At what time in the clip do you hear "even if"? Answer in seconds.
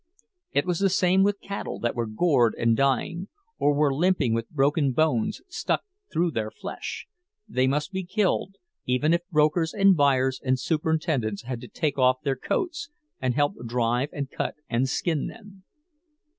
8.87-9.21